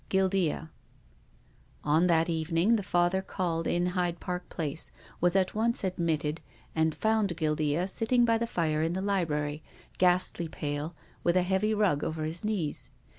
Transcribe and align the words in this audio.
Guil 0.09 0.29
dea." 0.31 0.59
On 1.83 2.07
that 2.07 2.27
evening 2.27 2.75
the 2.75 2.81
Father 2.81 3.21
called 3.21 3.67
in 3.67 3.85
Hyde 3.93 4.19
Park 4.19 4.49
Place, 4.49 4.91
was 5.19 5.35
at 5.35 5.53
once 5.53 5.83
admitted, 5.83 6.41
and 6.73 6.95
found 6.95 7.37
Guil 7.37 7.55
dea 7.55 7.85
sitting 7.85 8.25
by 8.25 8.39
the 8.39 8.47
fire 8.47 8.81
in 8.81 8.93
the 8.93 9.01
library, 9.03 9.61
ghastly 9.99 10.47
pale, 10.47 10.95
with 11.23 11.37
a 11.37 11.43
heavy 11.43 11.75
rug 11.75 12.03
over 12.03 12.23
his 12.23 12.43
knees. 12.43 12.89